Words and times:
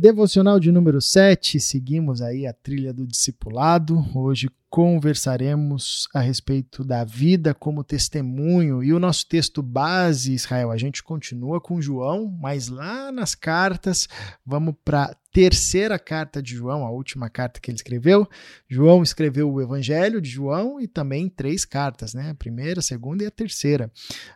Devocional 0.00 0.60
de 0.60 0.70
número 0.70 1.02
7, 1.02 1.58
seguimos 1.58 2.22
aí 2.22 2.46
a 2.46 2.52
trilha 2.52 2.92
do 2.92 3.04
discipulado. 3.04 4.00
Hoje 4.14 4.48
conversaremos 4.70 6.06
a 6.14 6.20
respeito 6.20 6.84
da 6.84 7.02
vida 7.02 7.52
como 7.52 7.82
testemunho 7.82 8.80
e 8.80 8.92
o 8.92 9.00
nosso 9.00 9.26
texto 9.26 9.60
base, 9.60 10.32
Israel. 10.32 10.70
A 10.70 10.76
gente 10.76 11.02
continua 11.02 11.60
com 11.60 11.80
João, 11.80 12.28
mas 12.40 12.68
lá 12.68 13.10
nas 13.10 13.34
cartas, 13.34 14.08
vamos 14.46 14.76
para 14.84 15.02
a 15.06 15.16
terceira 15.32 15.98
carta 15.98 16.40
de 16.40 16.54
João, 16.54 16.86
a 16.86 16.90
última 16.92 17.28
carta 17.28 17.58
que 17.58 17.68
ele 17.68 17.76
escreveu. 17.76 18.28
João 18.68 19.02
escreveu 19.02 19.52
o 19.52 19.60
Evangelho 19.60 20.20
de 20.20 20.30
João 20.30 20.80
e 20.80 20.86
também 20.86 21.28
três 21.28 21.64
cartas, 21.64 22.14
né? 22.14 22.30
A 22.30 22.34
primeira, 22.36 22.78
a 22.78 22.84
segunda 22.84 23.24
e 23.24 23.26
a 23.26 23.32
terceira. 23.32 23.90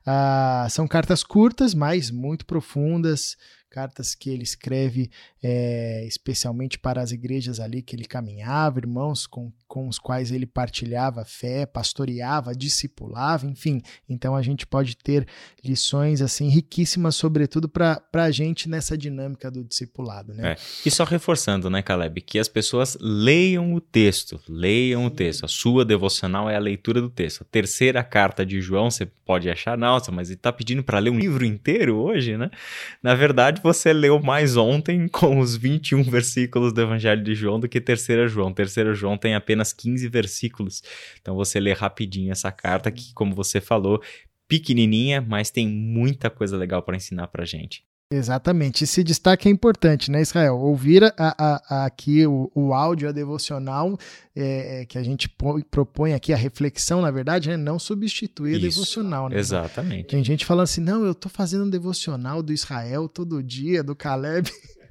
Ah, 0.04 0.66
são 0.68 0.88
cartas 0.88 1.22
curtas, 1.22 1.72
mas 1.72 2.10
muito 2.10 2.44
profundas 2.46 3.36
cartas 3.72 4.14
que 4.14 4.28
ele 4.28 4.42
escreve 4.42 5.10
é, 5.42 6.04
especialmente 6.06 6.78
para 6.78 7.00
as 7.00 7.10
igrejas 7.10 7.58
ali 7.58 7.80
que 7.80 7.96
ele 7.96 8.04
caminhava, 8.04 8.78
irmãos 8.78 9.26
com, 9.26 9.50
com 9.66 9.88
os 9.88 9.98
quais 9.98 10.30
ele 10.30 10.44
partilhava 10.44 11.24
fé, 11.24 11.64
pastoreava, 11.64 12.54
discipulava, 12.54 13.46
enfim. 13.46 13.80
Então 14.06 14.36
a 14.36 14.42
gente 14.42 14.66
pode 14.66 14.94
ter 14.94 15.26
lições 15.64 16.20
assim 16.20 16.50
riquíssimas, 16.50 17.16
sobretudo 17.16 17.66
para 17.66 18.02
a 18.12 18.30
gente 18.30 18.68
nessa 18.68 18.96
dinâmica 18.96 19.50
do 19.50 19.64
discipulado. 19.64 20.34
Né? 20.34 20.52
É. 20.52 20.56
E 20.84 20.90
só 20.90 21.04
reforçando, 21.04 21.70
né, 21.70 21.80
Caleb, 21.80 22.20
que 22.20 22.38
as 22.38 22.48
pessoas 22.48 22.98
leiam 23.00 23.72
o 23.72 23.80
texto, 23.80 24.38
leiam 24.46 25.06
o 25.06 25.10
texto. 25.10 25.46
A 25.46 25.48
sua 25.48 25.82
devocional 25.82 26.50
é 26.50 26.56
a 26.56 26.60
leitura 26.60 27.00
do 27.00 27.08
texto. 27.08 27.40
A 27.40 27.46
terceira 27.50 28.04
carta 28.04 28.44
de 28.44 28.60
João, 28.60 28.90
você 28.90 29.06
pode 29.06 29.48
achar, 29.48 29.78
nossa, 29.78 30.12
mas 30.12 30.28
ele 30.28 30.36
está 30.36 30.52
pedindo 30.52 30.82
para 30.82 30.98
ler 30.98 31.08
um 31.08 31.18
livro 31.18 31.44
inteiro 31.46 31.96
hoje, 31.96 32.36
né? 32.36 32.50
Na 33.02 33.14
verdade, 33.14 33.61
você 33.62 33.92
leu 33.92 34.20
mais 34.20 34.56
ontem 34.56 35.08
com 35.08 35.38
os 35.38 35.56
21 35.56 36.02
versículos 36.04 36.72
do 36.72 36.80
Evangelho 36.80 37.22
de 37.22 37.34
João 37.34 37.60
do 37.60 37.68
que 37.68 37.80
Terceira 37.80 38.26
João. 38.26 38.52
Terceira 38.52 38.94
João 38.94 39.16
tem 39.16 39.34
apenas 39.34 39.72
15 39.72 40.08
versículos. 40.08 40.82
Então 41.20 41.34
você 41.34 41.60
lê 41.60 41.72
rapidinho 41.72 42.32
essa 42.32 42.50
carta 42.50 42.90
que, 42.90 43.12
como 43.14 43.34
você 43.34 43.60
falou, 43.60 44.02
pequenininha, 44.48 45.20
mas 45.20 45.50
tem 45.50 45.68
muita 45.68 46.28
coisa 46.28 46.56
legal 46.56 46.82
para 46.82 46.96
ensinar 46.96 47.28
para 47.28 47.44
gente. 47.44 47.84
Exatamente. 48.12 48.84
Esse 48.84 49.02
destaque 49.02 49.48
é 49.48 49.50
importante, 49.50 50.10
né, 50.10 50.20
Israel? 50.20 50.58
Ouvir 50.58 51.04
a, 51.04 51.14
a, 51.16 51.62
a 51.68 51.84
aqui 51.86 52.26
o, 52.26 52.50
o, 52.54 52.74
áudio, 52.74 53.08
a 53.08 53.12
devocional, 53.12 53.98
é, 54.36 54.82
é, 54.82 54.84
que 54.84 54.98
a 54.98 55.02
gente 55.02 55.28
propõe 55.70 56.12
aqui, 56.12 56.32
a 56.32 56.36
reflexão, 56.36 57.00
na 57.00 57.10
verdade, 57.10 57.48
né, 57.48 57.56
não 57.56 57.78
substituir 57.78 58.56
Isso, 58.56 58.66
a 58.66 58.68
devocional. 58.68 59.28
Né? 59.28 59.38
Exatamente. 59.38 60.08
Tem 60.08 60.22
gente 60.22 60.44
falando 60.44 60.64
assim, 60.64 60.80
não, 60.80 61.04
eu 61.04 61.14
tô 61.14 61.28
fazendo 61.28 61.64
um 61.64 61.70
devocional 61.70 62.42
do 62.42 62.52
Israel 62.52 63.08
todo 63.08 63.42
dia, 63.42 63.82
do 63.82 63.96
Caleb. 63.96 64.50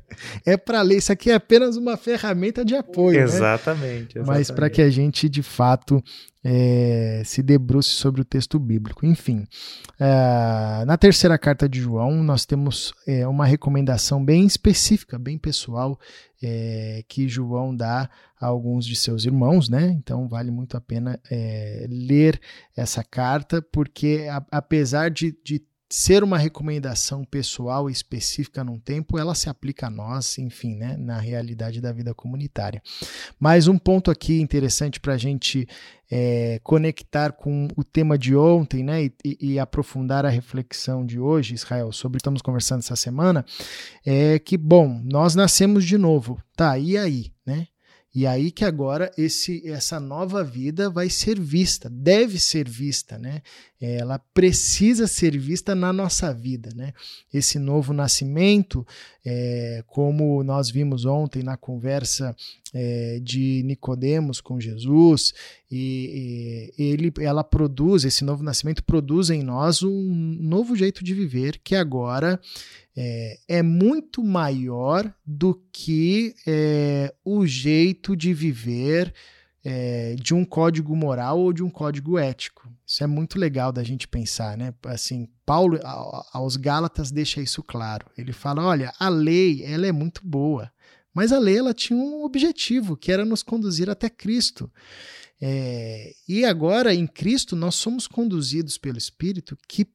é 0.45 0.58
para 0.58 0.81
ler. 0.81 0.98
Isso 0.98 1.12
aqui 1.12 1.31
é 1.31 1.36
apenas 1.36 1.78
uma 1.78 1.98
ferramenta 1.98 2.64
de 2.64 2.76
apoio. 2.76 3.20
Exatamente. 3.20 4.16
Né? 4.16 4.22
exatamente. 4.22 4.28
Mas 4.28 4.52
para 4.52 4.70
que 4.70 4.81
a 4.81 4.90
gente, 4.90 5.28
de 5.28 5.44
fato, 5.44 6.04
é, 6.44 7.22
se 7.23 7.44
debruce 7.44 7.90
sobre 7.90 8.22
o 8.22 8.26
texto 8.26 8.58
bíblico. 8.58 9.06
Enfim, 9.06 9.45
é, 10.00 10.84
na 10.86 10.98
terceira 10.98 11.38
carta 11.38 11.70
de 11.70 11.80
João, 11.80 12.23
nós 12.23 12.45
temos 12.45 12.94
é, 13.08 13.28
uma 13.28 13.45
recomendação 13.45 14.23
bem 14.23 14.45
específica, 14.45 15.20
bem 15.20 15.38
pessoal, 15.38 16.00
é, 16.42 17.04
que 17.08 17.30
João 17.30 17.76
dá 17.76 18.09
a 18.39 18.48
alguns 18.48 18.86
de 18.86 18.95
seus 18.95 19.26
irmãos, 19.26 19.70
né? 19.70 19.95
Então 19.98 20.28
vale 20.28 20.50
muito 20.50 20.76
a 20.76 20.82
pena 20.82 21.20
é, 21.30 21.86
ler 21.88 22.42
essa 22.76 23.04
carta, 23.04 23.62
porque 23.62 24.28
a, 24.30 24.44
apesar 24.52 25.12
de, 25.12 25.38
de 25.44 25.62
ser 25.92 26.23
uma 26.23 26.38
recomendação 26.38 27.25
pessoal 27.25 27.89
específica 27.89 28.64
num 28.64 28.80
tempo, 28.80 29.20
ela 29.20 29.36
se 29.36 29.50
aplica 29.50 29.88
a 29.88 29.89
nós, 29.89 30.38
enfim, 30.38 30.75
né, 30.75 30.95
na 30.98 31.20
realidade 31.20 31.81
da 31.81 31.92
vida 31.92 32.14
comunitária. 32.14 32.81
Mas 33.38 33.67
um 33.67 33.78
ponto 33.78 34.09
aqui 34.09 34.39
interessante 34.39 35.02
para 35.02 35.16
a 35.16 35.17
gente 35.17 35.67
é, 36.09 36.61
conectar 36.64 37.33
com 37.33 37.67
o 37.75 37.83
tema 37.83 38.17
de 38.17 38.33
ontem, 38.36 38.83
né, 38.83 39.04
e, 39.04 39.14
e, 39.26 39.60
aprofundar 39.60 40.26
a 40.26 40.30
reflexão 40.30 41.05
de 41.05 41.20
hoje, 41.20 41.55
Israel, 41.55 41.92
sobre 41.92 42.16
o 42.16 42.17
que 42.17 42.21
estamos 42.21 42.42
conversando 42.42 42.80
essa 42.80 42.95
semana, 42.95 43.45
é 44.05 44.39
que, 44.39 44.55
bom, 44.55 45.02
nós 45.04 45.36
nascemos 45.36 45.83
de 45.83 45.98
novo, 45.98 46.42
tá? 46.55 46.77
E 46.77 46.98
aí, 46.98 47.33
né? 47.45 47.67
E 48.14 48.27
aí 48.27 48.52
que 48.52 48.66
agora 48.66 49.10
esse, 49.17 49.66
essa 49.67 49.98
nova 49.98 50.44
vida 50.44 50.89
vai 50.89 51.10
ser 51.10 51.39
vista, 51.39 51.89
deve 51.89 52.39
ser 52.39 52.67
vista, 52.67 53.17
né? 53.17 53.42
Ela 53.80 54.20
precisa 54.20 55.08
ser 55.08 55.38
vista 55.38 55.73
na 55.73 55.94
nossa 55.94 56.33
vida, 56.33 56.72
né? 56.76 56.94
Esse 57.33 57.58
novo 57.58 57.94
nascimento, 57.94 58.86
é, 59.26 59.82
como 59.88 60.44
nós 60.44 60.70
vimos 60.70 61.05
ontem 61.05 61.42
na 61.42 61.55
conversa 61.55 62.36
é, 62.73 63.20
de 63.21 63.64
Nicodemos 63.64 64.39
com 64.39 64.59
Jesus, 64.59 65.33
e, 65.70 66.71
e, 66.77 66.83
ele, 66.83 67.14
ela 67.20 67.43
produz, 67.43 68.04
esse 68.04 68.23
novo 68.23 68.43
nascimento 68.43 68.83
produz 68.83 69.30
em 69.30 69.43
nós 69.43 69.83
um 69.83 70.14
novo 70.39 70.76
jeito 70.76 71.04
de 71.04 71.14
viver 71.14 71.60
que 71.64 71.76
agora 71.76 72.39
é, 72.95 73.37
é 73.48 73.64
muito 73.64 74.23
maior 74.23 75.14
do 75.26 75.61
que 75.71 76.36
é, 76.48 77.14
o 77.23 77.45
jeito 77.45 78.15
de 78.15 78.33
viver 78.33 79.14
é, 79.64 80.15
de 80.15 80.33
um 80.33 80.43
código 80.43 80.95
moral 80.95 81.39
ou 81.39 81.54
de 81.54 81.64
um 81.64 81.70
código 81.70 82.17
ético. 82.17 82.70
Isso 82.86 83.04
é 83.04 83.08
muito 83.08 83.37
legal 83.37 83.71
da 83.71 83.83
gente 83.83 84.08
pensar, 84.08 84.58
né? 84.58 84.73
Assim, 84.86 85.30
Paulo 85.45 85.80
aos 86.33 86.58
Gálatas 86.58 87.11
deixa 87.11 87.42
isso 87.42 87.64
claro. 87.64 88.05
Ele 88.17 88.33
fala, 88.33 88.65
olha, 88.65 88.92
a 88.99 89.08
lei 89.08 89.64
ela 89.64 89.86
é 89.86 89.92
muito 89.92 90.21
boa, 90.26 90.71
mas 91.14 91.32
a 91.32 91.39
lei 91.39 91.58
ela 91.58 91.73
tinha 91.73 91.98
um 91.98 92.23
objetivo 92.23 92.95
que 92.95 93.11
era 93.11 93.26
nos 93.26 93.44
conduzir 93.44 93.89
até 93.89 94.10
Cristo. 94.10 94.72
É, 95.39 96.14
e 96.27 96.45
agora 96.45 96.94
em 96.94 97.08
Cristo 97.08 97.55
nós 97.55 97.76
somos 97.76 98.08
conduzidos 98.08 98.77
pelo 98.77 98.98
Espírito 98.98 99.58
que 99.67 99.88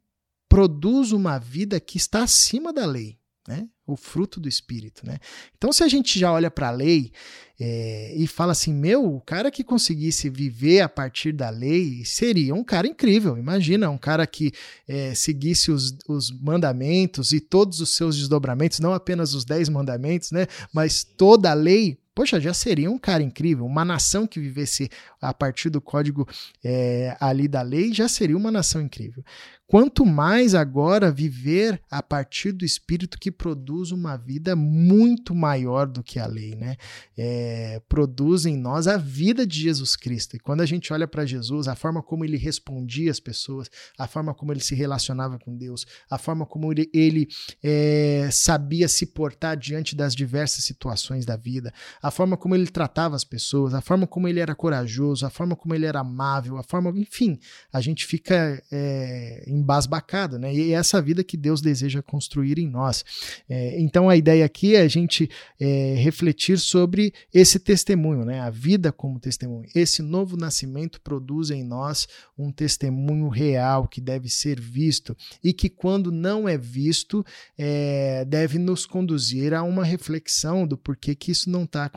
produz 0.49 1.12
uma 1.12 1.38
vida 1.38 1.78
que 1.78 1.97
está 1.97 2.22
acima 2.22 2.72
da 2.72 2.84
lei, 2.84 3.19
né? 3.47 3.69
O 3.87 3.97
fruto 3.97 4.41
do 4.41 4.49
Espírito, 4.49 5.07
né? 5.07 5.19
Então, 5.57 5.73
se 5.73 5.84
a 5.84 5.89
gente 5.89 6.19
já 6.19 6.33
olha 6.33 6.51
para 6.51 6.69
a 6.69 6.73
lei 6.73 7.12
é, 7.59 8.12
e 8.17 8.27
fala 8.27 8.53
assim, 8.53 8.75
meu, 8.75 9.05
o 9.05 9.21
cara 9.21 9.51
que 9.51 9.62
conseguisse 9.62 10.29
viver 10.29 10.81
a 10.81 10.89
partir 10.89 11.33
da 11.33 11.49
lei 11.49 12.05
seria 12.05 12.55
um 12.55 12.65
cara 12.65 12.87
incrível. 12.87 13.39
Imagina, 13.39 13.89
um 13.89 13.99
cara 13.99 14.27
que 14.27 14.53
é, 14.89 15.15
seguisse 15.15 15.71
os, 15.71 15.97
os 16.09 16.31
mandamentos 16.31 17.33
e 17.33 17.41
todos 17.41 17.81
os 17.81 17.97
seus 17.97 18.17
desdobramentos, 18.17 18.81
não 18.81 18.93
apenas 18.93 19.34
os 19.34 19.45
dez 19.45 19.69
mandamentos, 19.69 20.33
né? 20.33 20.47
Mas 20.73 21.05
toda 21.05 21.51
a 21.51 21.55
lei 21.55 21.99
poxa, 22.16 22.41
já 22.41 22.54
seria 22.54 22.91
um 22.91 22.99
cara 22.99 23.22
incrível. 23.22 23.66
Uma 23.66 23.84
nação 23.84 24.27
que 24.27 24.41
vivesse 24.41 24.88
a 25.21 25.34
partir 25.34 25.69
do 25.69 25.82
código 25.82 26.27
é, 26.65 27.15
ali 27.21 27.47
da 27.47 27.60
lei 27.60 27.93
já 27.93 28.09
seria 28.09 28.37
uma 28.37 28.50
nação 28.50 28.81
incrível. 28.81 29.22
Quanto 29.69 30.06
mais 30.06 30.54
agora 30.54 31.10
viver 31.10 31.82
a 31.91 32.00
partir 32.00 32.53
do 32.53 32.65
Espírito 32.65 33.19
que 33.19 33.32
produz 33.32 33.91
uma 33.91 34.16
vida 34.16 34.54
muito 34.54 35.34
maior 35.34 35.88
do 35.88 36.04
que 36.04 36.21
a 36.21 36.27
lei, 36.27 36.54
né? 36.54 36.77
É, 37.19 37.82
produz 37.88 38.47
em 38.47 38.56
nós 38.56 38.87
a 38.87 38.97
vida 38.97 39.44
de 39.44 39.62
Jesus 39.62 39.97
Cristo. 39.97 40.37
E 40.37 40.38
quando 40.38 40.60
a 40.60 40.66
gente 40.66 40.93
olha 40.93 41.09
para 41.09 41.27
Jesus, 41.27 41.66
a 41.66 41.75
forma 41.75 42.00
como 42.00 42.25
ele 42.25 42.37
respondia 42.37 43.10
às 43.10 43.19
pessoas, 43.19 43.69
a 43.98 44.06
forma 44.06 44.33
como 44.33 44.53
ele 44.53 44.60
se 44.60 44.77
relacionava 44.77 45.37
com 45.37 45.56
Deus, 45.56 45.84
a 46.09 46.16
forma 46.16 46.47
como 46.47 46.72
ele, 46.72 46.88
ele 46.94 47.27
é, 47.60 48.28
sabia 48.31 48.87
se 48.87 49.04
portar 49.04 49.56
diante 49.56 49.97
das 49.97 50.15
diversas 50.15 50.65
situações 50.65 51.27
da 51.27 51.34
vida, 51.34 51.75
a 52.06 52.11
forma 52.11 52.37
como 52.37 52.55
ele 52.55 52.67
tratava 52.67 53.17
as 53.17 53.25
pessoas, 53.25 53.75
a 53.75 53.81
forma 53.81 54.06
como 54.06 54.28
ele 54.28 54.39
era 54.39 54.55
corajoso, 54.55 55.27
a 55.27 55.31
forma 55.31 55.56
como 55.56 55.75
ele 55.75 55.87
era 55.87 56.00
amável, 56.00 56.56
a 56.56 56.62
forma, 56.62 56.91
enfim, 56.97 57.39
a 57.72 57.81
gente 57.81 58.06
fica 58.06 58.62
é, 58.71 59.44
embasbacado, 59.49 60.39
né? 60.39 60.55
E 60.55 60.72
é 60.72 60.77
essa 60.77 61.03
vida 61.03 61.25
que 61.25 61.37
Deus 61.37 61.61
deseja 61.61 62.00
construir 62.03 62.59
em 62.59 62.69
nós. 62.69 63.05
É, 63.49 63.81
então 63.81 64.09
a 64.09 64.16
ideia 64.16 64.45
aqui 64.45 64.77
é 64.77 64.83
a 64.83 64.89
gente 64.89 65.28
é, 65.59 65.95
refletir 65.99 66.59
sobre 66.59 67.13
esse 67.34 67.59
testemunho, 67.59 68.25
né? 68.25 68.41
A 68.41 68.51
vida 68.51 68.92
como 68.92 69.19
testemunho. 69.19 69.69
Esse 69.75 70.01
novo 70.01 70.36
nascimento 70.36 71.01
produz 71.01 71.51
em 71.51 71.65
nós 71.65 72.07
um 72.39 72.53
testemunho 72.53 73.28
real 73.28 73.89
que 73.89 74.01
deve 74.01 74.28
ser 74.28 74.60
visto 74.60 75.16
e 75.42 75.53
que 75.53 75.69
quando 75.69 76.13
não 76.13 76.48
é 76.48 76.57
visto 76.57 77.25
é, 77.59 78.25
deve 78.25 78.59
nos 78.59 78.86
conduzir 78.86 79.53
a 79.54 79.63
uma 79.63 79.84
reflexão 79.84 80.66
do 80.66 80.77
porquê 80.77 81.15
que 81.15 81.33
isso 81.33 81.51
não 81.51 81.65
está 81.65 81.84
acontecendo, 81.84 81.96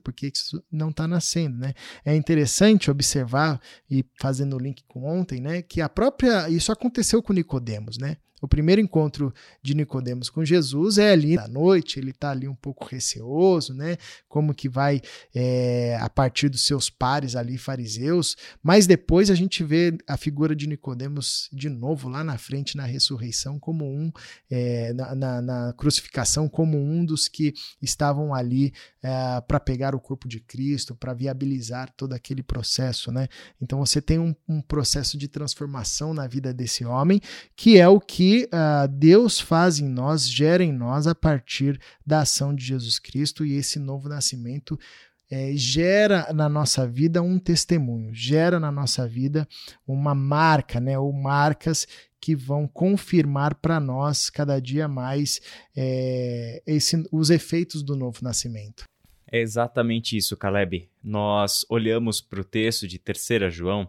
porquê 0.00 0.30
que 0.30 0.38
isso 0.38 0.62
não 0.70 0.90
está 0.90 1.06
nascendo, 1.08 1.58
né? 1.58 1.74
É 2.04 2.14
interessante 2.14 2.90
observar 2.90 3.60
e 3.90 4.04
fazendo 4.20 4.56
o 4.56 4.58
link 4.58 4.82
com 4.86 5.04
ontem, 5.04 5.40
né? 5.40 5.62
Que 5.62 5.80
a 5.80 5.88
própria 5.88 6.48
isso 6.48 6.70
aconteceu 6.70 7.22
com 7.22 7.32
Nicodemos, 7.32 7.98
né? 7.98 8.16
O 8.40 8.48
primeiro 8.48 8.80
encontro 8.80 9.32
de 9.62 9.74
Nicodemos 9.74 10.30
com 10.30 10.44
Jesus 10.44 10.98
é 10.98 11.12
ali 11.12 11.38
à 11.38 11.46
noite, 11.46 11.98
ele 11.98 12.10
está 12.10 12.30
ali 12.30 12.48
um 12.48 12.54
pouco 12.54 12.86
receoso, 12.86 13.74
né? 13.74 13.96
Como 14.28 14.54
que 14.54 14.68
vai 14.68 15.00
é, 15.34 15.98
a 16.00 16.08
partir 16.08 16.48
dos 16.48 16.64
seus 16.64 16.88
pares 16.88 17.36
ali, 17.36 17.58
fariseus, 17.58 18.36
mas 18.62 18.86
depois 18.86 19.30
a 19.30 19.34
gente 19.34 19.62
vê 19.62 19.96
a 20.06 20.16
figura 20.16 20.56
de 20.56 20.66
Nicodemos 20.66 21.48
de 21.52 21.68
novo 21.68 22.08
lá 22.08 22.24
na 22.24 22.38
frente 22.38 22.76
na 22.76 22.84
ressurreição 22.84 23.58
como 23.58 23.84
um, 23.84 24.10
é, 24.50 24.92
na, 24.92 25.14
na, 25.14 25.42
na, 25.42 25.72
crucificação 25.74 26.48
como 26.48 26.78
um 26.78 27.04
dos 27.04 27.28
que 27.28 27.52
estavam 27.82 28.34
ali 28.34 28.72
é, 29.02 29.40
para 29.46 29.60
pegar 29.60 29.94
o 29.94 30.00
corpo 30.00 30.26
de 30.26 30.40
Cristo, 30.40 30.94
para 30.94 31.12
viabilizar 31.12 31.92
todo 31.96 32.12
aquele 32.14 32.42
processo, 32.42 33.12
né? 33.12 33.28
Então 33.60 33.78
você 33.78 34.00
tem 34.00 34.18
um, 34.18 34.34
um 34.48 34.60
processo 34.60 35.18
de 35.18 35.28
transformação 35.28 36.14
na 36.14 36.26
vida 36.26 36.52
desse 36.54 36.84
homem, 36.84 37.20
que 37.54 37.78
é 37.78 37.88
o 37.88 38.00
que 38.00 38.29
uh, 38.44 38.88
Deus 38.88 39.40
faz 39.40 39.78
em 39.78 39.88
nós, 39.88 40.28
gera 40.28 40.62
em 40.62 40.72
nós 40.72 41.06
a 41.06 41.14
partir 41.14 41.80
da 42.04 42.20
ação 42.20 42.54
de 42.54 42.64
Jesus 42.64 42.98
Cristo 42.98 43.44
e 43.44 43.54
esse 43.54 43.78
novo 43.78 44.08
nascimento 44.08 44.78
é, 45.30 45.52
gera 45.54 46.32
na 46.32 46.48
nossa 46.48 46.86
vida 46.86 47.22
um 47.22 47.38
testemunho, 47.38 48.12
gera 48.12 48.58
na 48.58 48.72
nossa 48.72 49.06
vida 49.06 49.46
uma 49.86 50.14
marca, 50.14 50.80
né, 50.80 50.98
ou 50.98 51.12
marcas 51.12 51.86
que 52.20 52.34
vão 52.34 52.66
confirmar 52.66 53.54
para 53.54 53.78
nós 53.78 54.28
cada 54.28 54.60
dia 54.60 54.88
mais 54.88 55.40
é, 55.74 56.62
esse, 56.66 57.06
os 57.12 57.30
efeitos 57.30 57.82
do 57.82 57.96
novo 57.96 58.18
nascimento. 58.22 58.84
É 59.32 59.40
exatamente 59.40 60.16
isso, 60.16 60.36
Caleb. 60.36 60.88
Nós 61.02 61.64
olhamos 61.68 62.20
para 62.20 62.40
o 62.40 62.44
texto 62.44 62.86
de 62.88 62.98
3 62.98 63.54
João 63.54 63.88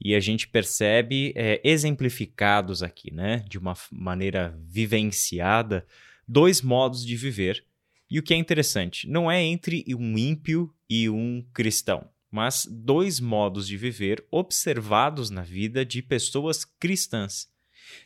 e 0.00 0.14
a 0.14 0.20
gente 0.20 0.48
percebe 0.48 1.32
é, 1.34 1.60
exemplificados 1.64 2.82
aqui, 2.82 3.12
né, 3.12 3.44
de 3.48 3.58
uma 3.58 3.74
maneira 3.90 4.56
vivenciada, 4.66 5.86
dois 6.26 6.62
modos 6.62 7.04
de 7.04 7.16
viver. 7.16 7.64
E 8.10 8.18
o 8.18 8.22
que 8.22 8.32
é 8.32 8.36
interessante, 8.36 9.08
não 9.08 9.30
é 9.30 9.42
entre 9.42 9.84
um 9.94 10.16
ímpio 10.16 10.72
e 10.88 11.10
um 11.10 11.44
cristão, 11.52 12.08
mas 12.30 12.66
dois 12.70 13.20
modos 13.20 13.66
de 13.66 13.76
viver 13.76 14.24
observados 14.30 15.30
na 15.30 15.42
vida 15.42 15.84
de 15.84 16.00
pessoas 16.00 16.64
cristãs. 16.64 17.48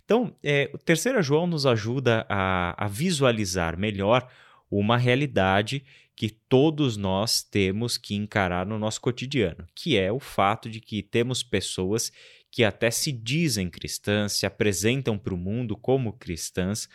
Então, 0.05 0.35
é, 0.43 0.71
o 0.73 0.79
terceiro 0.79 1.23
João 1.23 1.47
nos 1.47 1.67
ajuda 1.67 2.27
a, 2.29 2.85
a 2.85 2.89
visualizar 2.89 3.77
melhor 3.77 4.29
uma 4.71 4.97
realidade 4.97 5.85
que 6.15 6.31
todos 6.31 6.97
nós 6.97 7.43
temos 7.43 7.97
que 7.97 8.15
encarar 8.15 8.67
no 8.67 8.79
nosso 8.79 9.01
cotidiano, 9.01 9.67
que 9.75 9.97
é 9.97 10.13
o 10.13 10.21
fato 10.21 10.69
de 10.69 10.81
que 10.81 11.03
temos 11.03 11.43
pessoas 11.43 12.13
que 12.51 12.65
até 12.65 12.91
se 12.91 13.11
dizem 13.11 13.71
cristãs, 13.71 14.33
se 14.33 14.45
apresentam 14.45 15.19
para 15.19 15.35
o 15.35 15.39
mundo 15.39 15.75
como 15.75 16.13
cristãs, 16.13 16.89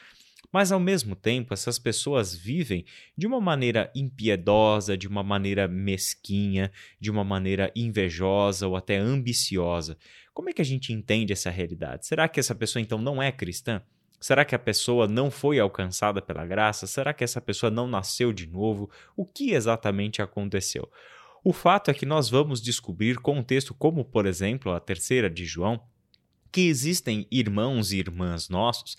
mas 0.51 0.71
ao 0.71 0.79
mesmo 0.79 1.15
tempo 1.15 1.53
essas 1.53 1.79
pessoas 1.79 2.33
vivem 2.33 2.85
de 3.17 3.27
uma 3.27 3.41
maneira 3.41 3.91
impiedosa, 3.95 4.95
de 4.95 5.07
uma 5.07 5.23
maneira 5.23 5.67
mesquinha, 5.67 6.71
de 6.99 7.11
uma 7.11 7.23
maneira 7.23 7.71
invejosa 7.75 8.67
ou 8.67 8.75
até 8.75 8.97
ambiciosa. 8.97 9.97
Como 10.33 10.49
é 10.49 10.53
que 10.53 10.61
a 10.61 10.65
gente 10.65 10.93
entende 10.93 11.33
essa 11.33 11.49
realidade? 11.49 12.05
Será 12.05 12.27
que 12.27 12.39
essa 12.39 12.55
pessoa 12.55 12.81
então 12.81 12.99
não 12.99 13.21
é 13.21 13.31
cristã? 13.31 13.81
Será 14.19 14.43
que 14.43 14.55
a 14.55 14.59
pessoa 14.59 15.07
não 15.07 15.29
foi 15.29 15.59
alcançada 15.59 16.21
pela 16.21 16.45
graça? 16.45 16.87
Será 16.87 17.13
que 17.13 17.23
essa 17.23 17.39
pessoa 17.39 17.69
não 17.69 17.87
nasceu 17.87 18.33
de 18.33 18.47
novo? 18.47 18.89
O 19.15 19.25
que 19.25 19.51
exatamente 19.51 20.21
aconteceu? 20.21 20.91
O 21.43 21.53
fato 21.53 21.91
é 21.91 21.93
que 21.93 22.05
nós 22.05 22.29
vamos 22.29 22.61
descobrir 22.61 23.17
com 23.17 23.37
um 23.37 23.43
texto 23.43 23.73
como, 23.73 24.03
por 24.03 24.25
exemplo, 24.25 24.71
a 24.73 24.79
terceira 24.79 25.29
de 25.29 25.45
João, 25.45 25.79
que 26.51 26.61
existem 26.61 27.27
irmãos 27.31 27.91
e 27.91 27.99
irmãs 27.99 28.49
nossos 28.49 28.97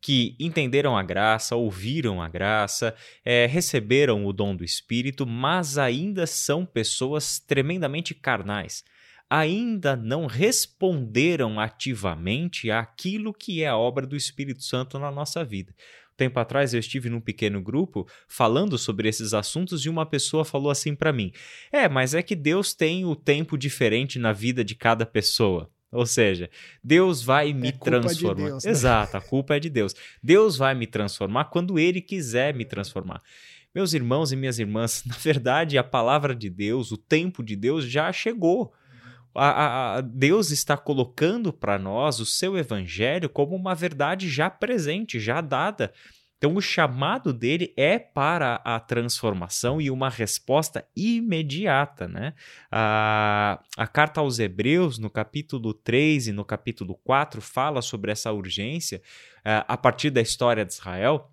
que 0.00 0.34
entenderam 0.40 0.96
a 0.96 1.02
graça, 1.02 1.56
ouviram 1.56 2.22
a 2.22 2.28
graça, 2.28 2.94
é, 3.22 3.44
receberam 3.44 4.24
o 4.24 4.32
dom 4.32 4.56
do 4.56 4.64
Espírito, 4.64 5.26
mas 5.26 5.76
ainda 5.76 6.26
são 6.26 6.64
pessoas 6.64 7.38
tremendamente 7.38 8.14
carnais 8.14 8.82
ainda 9.30 9.94
não 9.94 10.26
responderam 10.26 11.60
ativamente 11.60 12.68
àquilo 12.68 13.32
que 13.32 13.62
é 13.62 13.68
a 13.68 13.76
obra 13.76 14.04
do 14.04 14.16
Espírito 14.16 14.64
Santo 14.64 14.98
na 14.98 15.12
nossa 15.12 15.44
vida. 15.44 15.72
Tempo 16.16 16.40
atrás 16.40 16.74
eu 16.74 16.80
estive 16.80 17.08
num 17.08 17.20
pequeno 17.20 17.62
grupo 17.62 18.06
falando 18.28 18.76
sobre 18.76 19.08
esses 19.08 19.32
assuntos 19.32 19.86
e 19.86 19.88
uma 19.88 20.04
pessoa 20.04 20.44
falou 20.44 20.70
assim 20.70 20.94
para 20.94 21.12
mim: 21.12 21.32
É, 21.72 21.88
mas 21.88 22.12
é 22.12 22.22
que 22.22 22.34
Deus 22.34 22.74
tem 22.74 23.06
o 23.06 23.14
tempo 23.14 23.56
diferente 23.56 24.18
na 24.18 24.32
vida 24.32 24.64
de 24.64 24.74
cada 24.74 25.06
pessoa. 25.06 25.70
Ou 25.92 26.04
seja, 26.04 26.50
Deus 26.84 27.22
vai 27.22 27.52
me 27.52 27.68
é 27.68 27.72
transformar. 27.72 28.44
De 28.44 28.50
Deus, 28.50 28.64
né? 28.64 28.70
Exato, 28.70 29.16
a 29.16 29.20
culpa 29.20 29.56
é 29.56 29.60
de 29.60 29.70
Deus. 29.70 29.94
Deus 30.22 30.56
vai 30.56 30.74
me 30.74 30.86
transformar 30.86 31.46
quando 31.46 31.78
Ele 31.78 32.00
quiser 32.00 32.54
me 32.54 32.64
transformar. 32.64 33.22
Meus 33.74 33.92
irmãos 33.94 34.30
e 34.30 34.36
minhas 34.36 34.58
irmãs, 34.58 35.02
na 35.06 35.16
verdade, 35.16 35.78
a 35.78 35.84
palavra 35.84 36.34
de 36.34 36.50
Deus, 36.50 36.92
o 36.92 36.98
tempo 36.98 37.42
de 37.42 37.56
Deus 37.56 37.84
já 37.86 38.12
chegou 38.12 38.72
a, 39.34 39.96
a, 39.96 40.00
Deus 40.00 40.50
está 40.50 40.76
colocando 40.76 41.52
para 41.52 41.78
nós 41.78 42.20
o 42.20 42.26
seu 42.26 42.56
evangelho 42.56 43.28
como 43.28 43.54
uma 43.54 43.74
verdade 43.74 44.28
já 44.28 44.50
presente, 44.50 45.20
já 45.20 45.40
dada. 45.40 45.92
Então, 46.40 46.54
o 46.54 46.60
chamado 46.62 47.34
dele 47.34 47.74
é 47.76 47.98
para 47.98 48.54
a 48.64 48.80
transformação 48.80 49.78
e 49.78 49.90
uma 49.90 50.08
resposta 50.08 50.82
imediata. 50.96 52.08
Né? 52.08 52.32
A, 52.72 53.62
a 53.76 53.86
carta 53.86 54.22
aos 54.22 54.38
Hebreus, 54.38 54.98
no 54.98 55.10
capítulo 55.10 55.74
3 55.74 56.28
e 56.28 56.32
no 56.32 56.42
capítulo 56.42 56.98
4, 57.04 57.42
fala 57.42 57.82
sobre 57.82 58.10
essa 58.10 58.32
urgência 58.32 59.02
a, 59.44 59.74
a 59.74 59.76
partir 59.76 60.08
da 60.08 60.22
história 60.22 60.64
de 60.64 60.72
Israel. 60.72 61.29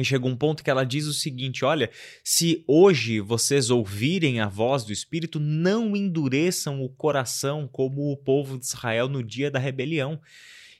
E 0.00 0.04
chega 0.04 0.26
um 0.26 0.34
ponto 0.34 0.64
que 0.64 0.70
ela 0.70 0.84
diz 0.84 1.06
o 1.06 1.12
seguinte: 1.12 1.62
olha, 1.62 1.90
se 2.24 2.64
hoje 2.66 3.20
vocês 3.20 3.68
ouvirem 3.68 4.40
a 4.40 4.48
voz 4.48 4.82
do 4.82 4.94
Espírito, 4.94 5.38
não 5.38 5.94
endureçam 5.94 6.82
o 6.82 6.88
coração 6.88 7.68
como 7.70 8.10
o 8.10 8.16
povo 8.16 8.58
de 8.58 8.64
Israel 8.64 9.08
no 9.08 9.22
dia 9.22 9.50
da 9.50 9.58
rebelião. 9.58 10.18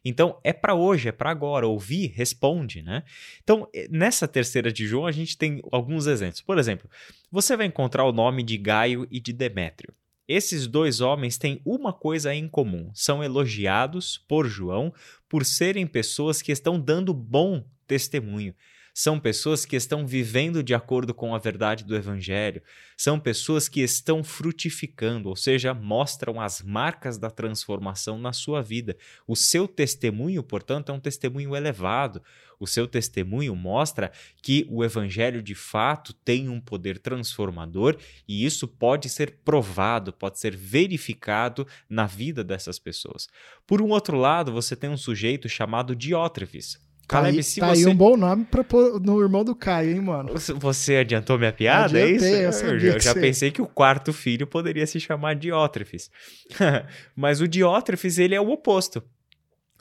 Então 0.03 0.41
é 0.43 0.55
para 0.55 0.75
hoje, 0.75 1.11
é 1.11 1.13
para 1.13 1.31
agora. 1.31 1.69
Ouvir, 1.69 2.07
responde, 2.17 2.81
né? 2.81 3.03
Então, 3.45 3.69
eh, 3.75 3.87
nessa 3.91 4.27
terceira 4.27 4.73
de 4.73 4.87
João, 4.87 5.07
a 5.07 5.13
gente 5.13 5.37
tem 5.37 5.61
alguns 5.71 6.07
exemplos. 6.07 6.41
Por 6.41 6.59
exemplo, 6.59 6.89
você 7.31 7.55
vai 7.59 7.67
encontrar 7.67 8.07
o 8.07 8.13
nome 8.13 8.43
de 8.43 8.57
Gaio 8.57 9.07
e 9.11 9.21
de 9.21 9.35
Demétrio. 9.35 9.93
Esses 10.27 10.67
dois 10.67 11.03
homens 11.03 11.37
têm 11.37 11.61
uma 11.63 11.93
coisa 11.93 12.35
em 12.35 12.49
comum: 12.49 12.91
são 12.95 13.23
elogiados 13.23 14.17
por 14.17 14.49
João 14.49 14.95
por 15.29 15.45
serem 15.45 15.87
pessoas 15.87 16.41
que 16.41 16.53
estão 16.53 16.81
dando 16.81 17.13
bom 17.13 17.63
testemunho. 17.87 18.55
São 18.95 19.19
pessoas 19.19 19.65
que 19.65 19.77
estão 19.77 20.07
vivendo 20.07 20.63
de 20.63 20.75
acordo 20.75 21.15
com 21.15 21.35
a 21.35 21.39
verdade 21.39 21.85
do 21.85 21.97
Evangelho. 21.97 22.63
São 22.97 23.19
pessoas 23.19 23.69
que 23.69 23.81
estão 23.81 24.23
frutificando, 24.23 25.29
ou 25.29 25.37
seja, 25.37 25.73
mostram 25.73 26.41
as 26.41 26.61
marcas 26.61 27.17
da 27.17 27.31
transformação 27.31 28.19
na 28.19 28.33
sua 28.33 28.63
vida. 28.63 28.97
O 29.27 29.37
seu 29.37 29.67
testemunho, 29.67 30.43
portanto, 30.43 30.91
é 30.91 30.95
um 30.95 31.01
testemunho 31.01 31.57
elevado. 31.57 32.23
O 32.59 32.67
seu 32.67 32.87
testemunho 32.87 33.57
mostra 33.57 34.13
que 34.43 34.67
o 34.69 34.85
Evangelho 34.85 35.43
de 35.43 35.55
fato 35.55 36.13
tem 36.13 36.49
um 36.49 36.61
poder 36.61 36.99
transformador 36.99 37.97
e 38.29 38.45
isso 38.45 38.69
pode 38.69 39.09
ser 39.09 39.39
provado, 39.43 40.13
pode 40.13 40.39
ser 40.39 40.55
verificado 40.55 41.67
na 41.89 42.07
vida 42.07 42.45
dessas 42.45 42.79
pessoas. 42.79 43.29
Por 43.67 43.81
um 43.81 43.89
outro 43.89 44.19
lado, 44.19 44.53
você 44.53 44.77
tem 44.77 44.91
um 44.91 44.97
sujeito 44.97 45.49
chamado 45.49 45.97
Diótrefes. 45.97 46.90
Caleb, 47.11 47.37
tá, 47.39 47.43
se 47.43 47.61
tá 47.61 47.75
você... 47.75 47.87
aí 47.87 47.93
um 47.93 47.97
bom 47.97 48.17
nome 48.17 48.45
pra 48.45 48.63
pôr 48.63 49.01
no 49.01 49.21
irmão 49.21 49.45
do 49.45 49.55
Caio, 49.55 49.93
hein, 49.93 50.01
mano? 50.01 50.33
Você 50.37 50.97
adiantou 50.97 51.37
minha 51.37 51.53
piada, 51.53 51.99
é 51.99 52.05
Adiantei, 52.05 52.35
é 52.35 52.49
isso? 52.49 52.65
Eu, 52.65 52.79
eu, 52.79 52.93
eu 52.93 53.01
já 53.01 53.13
pensei 53.15 53.51
que 53.51 53.61
o 53.61 53.67
quarto 53.67 54.13
filho 54.13 54.47
poderia 54.47 54.87
se 54.87 55.01
chamar 55.01 55.35
Diótrefes. 55.35 56.11
Mas 57.17 57.41
o 57.41 57.49
Diótrefes, 57.49 58.19
ele 58.19 58.35
é 58.35 58.41
o 58.41 58.51
oposto. 58.51 59.03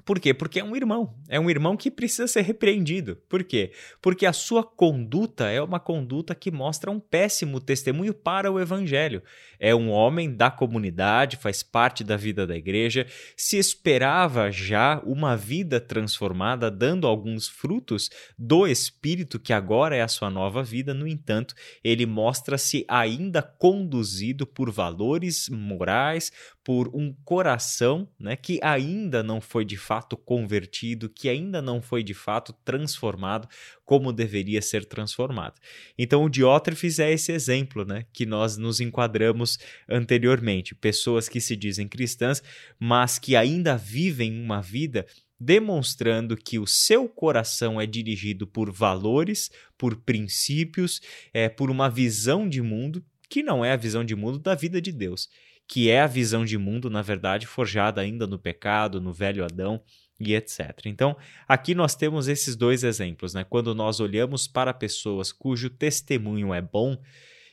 Por 0.06 0.20
quê? 0.20 0.34
Porque 0.34 0.60
é 0.60 0.64
um 0.64 0.76
irmão. 0.76 1.16
É 1.28 1.40
um 1.40 1.50
irmão 1.50 1.76
que 1.78 1.92
precisa 1.92 2.28
ser 2.28 2.42
repreendido. 2.42 3.18
Por 3.28 3.44
quê? 3.44 3.72
Porque 4.02 4.26
a 4.26 4.34
sua 4.34 4.64
conduta 4.64 5.50
é 5.50 5.62
uma 5.62 5.80
conduta 5.80 6.34
que 6.34 6.52
mostra 6.52 6.92
um 6.92 7.00
péssimo 7.00 7.60
testemunho 7.60 8.14
para 8.14 8.52
o 8.52 8.60
evangelho. 8.60 9.22
É 9.60 9.76
um 9.76 9.90
homem 9.90 10.34
da 10.34 10.50
comunidade, 10.50 11.38
faz 11.38 11.62
parte 11.62 12.04
da 12.04 12.16
vida 12.16 12.48
da 12.48 12.56
igreja, 12.56 13.06
se 13.36 13.58
esperava 13.58 14.52
já 14.52 15.02
uma 15.06 15.36
vida 15.36 15.82
transformada, 15.82 16.72
dando 16.72 17.06
alguns 17.06 17.48
frutos 17.48 18.10
do 18.38 18.66
espírito 18.66 19.40
que 19.40 19.52
agora 19.52 19.96
é 19.96 20.02
a 20.02 20.08
sua 20.08 20.30
nova 20.30 20.64
vida. 20.64 20.94
No 20.94 21.08
entanto, 21.08 21.54
ele 21.84 22.06
mostra-se 22.06 22.86
ainda 22.88 23.42
conduzido 23.42 24.48
por 24.48 24.72
valores 24.72 25.50
morais, 25.50 26.32
por 26.64 26.90
um 26.94 27.14
coração 27.26 28.08
né, 28.20 28.36
que 28.36 28.60
ainda 28.62 29.24
não 29.24 29.42
foi 29.42 29.66
de 29.66 29.76
fato 29.90 30.16
convertido, 30.16 31.10
que 31.10 31.28
ainda 31.28 31.64
não 31.64 31.82
foi 31.82 32.04
de 32.04 32.14
fato 32.14 32.54
transformado 32.64 33.48
como 33.84 34.14
deveria 34.14 34.62
ser 34.62 34.86
transformado. 34.86 35.60
Então, 35.98 36.24
o 36.24 36.30
Diótrefes 36.30 37.00
é 37.00 37.12
esse 37.12 37.32
exemplo 37.32 37.84
né, 37.84 38.06
que 38.14 38.24
nós 38.24 38.56
nos 38.56 38.80
enquadramos 38.80 39.58
anteriormente. 39.90 40.76
Pessoas 40.76 41.28
que 41.28 41.42
se 41.42 41.56
dizem 41.56 41.88
cristãs, 41.88 42.44
mas 42.80 43.18
que 43.18 43.36
ainda 43.36 43.76
vivem 43.76 44.40
uma 44.40 44.62
vida 44.62 45.08
demonstrando 45.40 46.38
que 46.38 46.60
o 46.60 46.68
seu 46.68 47.10
coração 47.10 47.82
é 47.82 47.88
dirigido 47.88 48.46
por 48.46 48.72
valores, 48.72 49.50
por 49.76 49.96
princípios, 49.96 51.02
é, 51.34 51.50
por 51.50 51.72
uma 51.72 51.90
visão 51.90 52.48
de 52.48 52.62
mundo 52.62 53.04
que 53.28 53.42
não 53.42 53.66
é 53.66 53.72
a 53.72 53.78
visão 53.78 54.04
de 54.04 54.16
mundo 54.16 54.38
da 54.38 54.54
vida 54.54 54.80
de 54.80 54.92
Deus, 54.92 55.30
que 55.70 55.88
é 55.92 56.02
a 56.02 56.08
visão 56.08 56.44
de 56.44 56.58
mundo, 56.58 56.90
na 56.90 57.04
verdade, 57.04 57.46
forjada 57.46 58.02
ainda 58.02 58.26
no 58.26 58.40
pecado, 58.40 59.00
no 59.00 59.14
velho 59.14 59.46
Adão 59.46 59.80
e 60.20 60.34
etc. 60.34 60.72
Então, 60.86 61.16
aqui 61.48 61.76
nós 61.76 61.96
temos 61.96 62.28
esses 62.28 62.56
dois 62.56 62.84
exemplos, 62.84 63.36
né? 63.36 63.46
Quando 63.48 63.76
nós 63.76 64.00
olhamos 64.00 64.48
para 64.48 64.74
pessoas 64.74 65.32
cujo 65.32 65.70
testemunho 65.70 66.52
é 66.56 66.60
bom, 66.62 66.98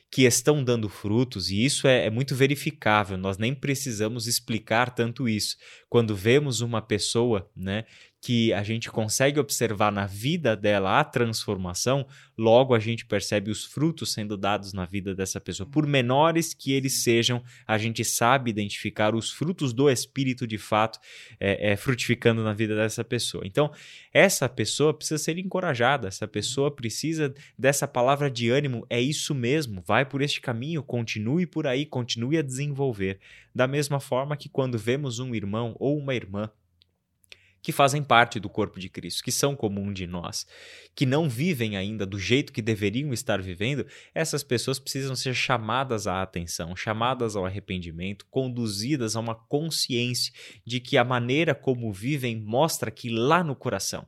que 0.09 0.23
estão 0.23 0.63
dando 0.63 0.89
frutos, 0.89 1.51
e 1.51 1.63
isso 1.63 1.87
é, 1.87 2.05
é, 2.05 2.09
muito 2.09 2.33
verificável, 2.33 3.17
nós 3.17 3.37
nem 3.37 3.53
precisamos 3.53 4.25
explicar 4.25 4.95
tanto 4.95 5.29
isso. 5.29 5.55
Quando 5.87 6.15
vemos 6.15 6.59
uma 6.61 6.81
pessoa 6.81 7.47
né, 7.55 7.85
que 8.27 8.51
a 8.51 8.61
gente 8.61 8.91
consegue 8.91 9.39
observar 9.39 9.89
na 9.89 10.05
vida 10.05 10.53
dela 10.53 10.99
a 10.99 11.03
transformação, 11.05 12.05
logo 12.37 12.75
a 12.75 12.79
gente 12.79 13.05
percebe 13.05 13.49
os 13.49 13.63
frutos 13.63 14.11
sendo 14.11 14.35
dados 14.35 14.73
na 14.73 14.83
vida 14.83 15.15
dessa 15.15 15.39
pessoa. 15.39 15.65
Por 15.65 15.87
menores 15.87 16.53
que 16.53 16.73
eles 16.73 17.03
sejam, 17.03 17.41
a 17.65 17.77
gente 17.77 18.03
sabe 18.03 18.49
identificar 18.49 19.15
os 19.15 19.31
frutos 19.31 19.71
do 19.71 19.89
Espírito 19.89 20.45
de 20.45 20.57
fato 20.57 20.99
é, 21.39 21.71
é, 21.71 21.77
frutificando 21.77 22.43
na 22.43 22.51
vida 22.51 22.75
dessa 22.75 23.01
pessoa. 23.01 23.47
Então, 23.47 23.71
essa 24.13 24.49
pessoa 24.49 24.93
precisa 24.93 25.17
ser 25.17 25.37
encorajada, 25.37 26.09
essa 26.09 26.27
pessoa 26.27 26.69
precisa 26.69 27.33
dessa 27.57 27.87
palavra 27.87 28.29
de 28.29 28.49
ânimo. 28.49 28.85
É 28.89 28.99
isso 28.99 29.33
mesmo, 29.33 29.81
vai 29.87 30.03
por 30.03 30.21
este 30.21 30.41
caminho, 30.41 30.83
continue 30.83 31.45
por 31.45 31.65
aí, 31.65 31.85
continue 31.85 32.37
a 32.37 32.41
desenvolver. 32.41 33.19
Da 33.55 33.69
mesma 33.69 34.01
forma 34.01 34.35
que 34.35 34.49
quando 34.49 34.77
vemos 34.77 35.17
um 35.17 35.33
irmão 35.33 35.77
ou 35.79 35.97
uma 35.97 36.13
irmã 36.13 36.51
que 37.67 37.73
fazem 37.73 38.01
parte 38.01 38.39
do 38.39 38.47
corpo 38.47 38.79
de 38.79 38.87
Cristo, 38.87 39.21
que 39.21 39.29
são 39.29 39.53
comum 39.53 39.91
de 39.91 40.07
nós, 40.07 40.47
que 40.95 41.05
não 41.05 41.27
vivem 41.27 41.75
ainda 41.75 42.05
do 42.05 42.17
jeito 42.17 42.53
que 42.53 42.61
deveriam 42.61 43.11
estar 43.11 43.41
vivendo, 43.41 43.85
essas 44.15 44.41
pessoas 44.41 44.79
precisam 44.79 45.17
ser 45.17 45.33
chamadas 45.33 46.07
à 46.07 46.21
atenção, 46.21 46.77
chamadas 46.77 47.35
ao 47.35 47.45
arrependimento, 47.45 48.25
conduzidas 48.31 49.17
a 49.17 49.19
uma 49.19 49.35
consciência 49.35 50.31
de 50.65 50.79
que 50.79 50.97
a 50.97 51.03
maneira 51.03 51.53
como 51.53 51.91
vivem 51.91 52.37
mostra 52.37 52.89
que 52.89 53.09
lá 53.09 53.43
no 53.43 53.53
coração 53.53 54.07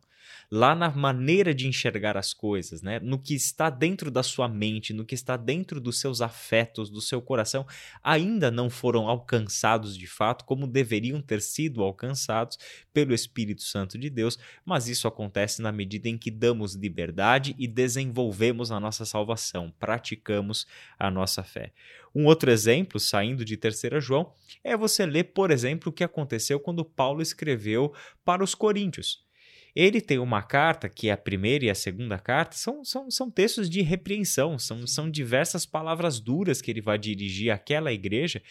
lá 0.52 0.74
na 0.74 0.90
maneira 0.90 1.54
de 1.54 1.68
enxergar 1.68 2.18
as 2.18 2.34
coisas, 2.34 2.82
né? 2.82 3.00
no 3.00 3.20
que 3.20 3.36
está 3.36 3.70
dentro 3.70 4.10
da 4.10 4.24
sua 4.24 4.48
mente, 4.48 4.94
no 4.94 5.06
que 5.06 5.14
está 5.14 5.38
dentro 5.38 5.80
dos 5.80 6.00
seus 6.00 6.22
afetos, 6.22 6.90
do 6.90 7.02
seu 7.02 7.22
coração, 7.22 7.68
ainda 8.04 8.50
não 8.50 8.68
foram 8.70 9.08
alcançados 9.08 9.96
de 9.96 10.08
fato 10.08 10.46
como 10.46 10.66
deveriam 10.66 11.22
ter 11.22 11.42
sido 11.42 11.84
alcançados 11.84 12.58
pelo 12.92 13.14
Espírito 13.14 13.62
Santo 13.62 13.98
de 13.98 14.10
Deus, 14.10 14.40
mas 14.66 14.88
isso 14.88 15.08
acontece 15.08 15.62
na 15.62 15.72
medida 15.72 16.10
em 16.10 16.18
que 16.18 16.32
damos 16.32 16.74
liberdade 16.74 17.56
e 17.60 17.68
desenvolvemos 17.68 18.72
a 18.72 18.80
nossa 18.80 19.06
salvação, 19.06 19.72
praticamos 19.80 20.66
a 20.98 21.12
nossa 21.12 21.44
fé. 21.44 21.72
Um 22.14 22.26
outro 22.26 22.50
exemplo, 22.50 23.00
saindo 23.00 23.46
de 23.46 23.56
3 23.56 24.04
João, 24.04 24.34
é 24.64 24.76
você 24.76 25.06
ler, 25.06 25.26
por 25.26 25.52
exemplo, 25.52 25.90
o 25.90 25.94
que 25.94 26.04
aconteceu 26.04 26.60
quando 26.60 26.84
Paulo 26.84 27.22
escreveu 27.22 27.94
para 28.26 28.44
os 28.44 28.56
Coríntios. 28.56 29.29
Ele 29.76 30.02
tem 30.02 30.20
uma 30.20 30.42
carta, 30.42 30.90
que 30.90 31.10
é 31.10 31.12
a 31.12 31.18
primeira 31.18 31.66
e 31.66 31.70
a 31.70 31.76
segunda 31.76 32.18
carta, 32.18 32.56
são, 32.56 32.84
são, 32.84 33.10
são 33.10 33.30
textos 33.30 33.70
de 33.70 33.82
repreensão, 33.82 34.58
são, 34.58 34.86
são 34.88 35.10
diversas 35.10 35.66
palavras 35.66 36.20
duras 36.20 36.62
que 36.62 36.72
ele 36.72 36.82
vai 36.82 36.98
dirigir 36.98 37.52
àquela 37.52 37.92
igreja. 37.92 38.42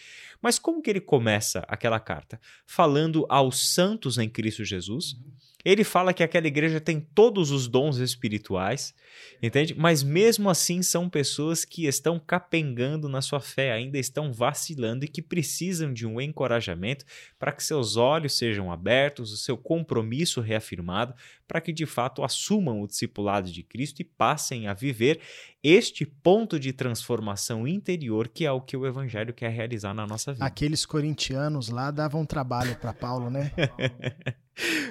Mas 0.41 0.57
como 0.57 0.81
que 0.81 0.89
ele 0.89 1.01
começa 1.01 1.59
aquela 1.67 1.99
carta? 1.99 2.39
Falando 2.65 3.25
aos 3.29 3.73
santos 3.73 4.17
em 4.17 4.29
Cristo 4.29 4.63
Jesus. 4.63 5.17
Ele 5.63 5.83
fala 5.83 6.13
que 6.13 6.23
aquela 6.23 6.47
igreja 6.47 6.79
tem 6.79 7.01
todos 7.01 7.51
os 7.51 7.67
dons 7.67 7.97
espirituais, 7.97 8.95
entende? 9.43 9.75
Mas 9.77 10.01
mesmo 10.01 10.49
assim 10.49 10.81
são 10.81 11.09
pessoas 11.09 11.65
que 11.65 11.85
estão 11.85 12.17
capengando 12.17 13.09
na 13.09 13.21
sua 13.21 13.41
fé, 13.41 13.73
ainda 13.73 13.97
estão 13.97 14.31
vacilando 14.31 15.03
e 15.03 15.07
que 15.07 15.21
precisam 15.21 15.91
de 15.91 16.07
um 16.07 16.21
encorajamento 16.21 17.03
para 17.37 17.51
que 17.51 17.61
seus 17.61 17.97
olhos 17.97 18.37
sejam 18.37 18.71
abertos, 18.71 19.33
o 19.33 19.37
seu 19.37 19.57
compromisso 19.57 20.39
reafirmado, 20.39 21.13
para 21.45 21.59
que 21.59 21.73
de 21.73 21.85
fato 21.85 22.23
assumam 22.23 22.81
o 22.81 22.87
discipulado 22.87 23.51
de 23.51 23.61
Cristo 23.61 23.99
e 24.01 24.05
passem 24.05 24.67
a 24.67 24.73
viver 24.73 25.19
este 25.61 26.05
ponto 26.05 26.57
de 26.57 26.71
transformação 26.71 27.67
interior 27.67 28.29
que 28.29 28.45
é 28.45 28.51
o 28.51 28.61
que 28.61 28.77
o 28.77 28.85
evangelho 28.85 29.33
quer 29.33 29.51
realizar 29.51 29.93
na 29.93 30.07
nossa 30.07 30.31
vida. 30.31 30.45
Aqueles 30.45 30.85
corintianos 30.85 31.67
lá 31.67 31.91
davam 31.91 32.25
trabalho 32.25 32.77
para 32.77 32.93
Paulo, 32.93 33.29
né? 33.29 33.51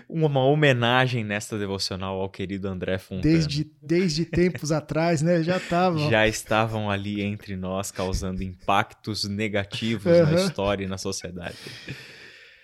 uma 0.09 0.45
homenagem 0.45 1.25
nesta 1.25 1.59
devocional 1.59 2.21
ao 2.21 2.29
querido 2.29 2.69
André 2.69 2.99
Fontana. 2.99 3.23
Desde, 3.23 3.71
desde 3.83 4.25
tempos 4.25 4.73
atrás, 4.73 5.23
né? 5.23 5.43
Já 5.43 5.57
estavam. 5.57 6.11
Já 6.11 6.27
estavam 6.27 6.91
ali 6.91 7.21
entre 7.23 7.57
nós, 7.57 7.91
causando 7.91 8.43
impactos 8.43 9.25
negativos 9.25 10.07
uhum. 10.07 10.31
na 10.31 10.35
história 10.35 10.85
e 10.85 10.89
na 10.89 10.99
sociedade. 10.99 11.57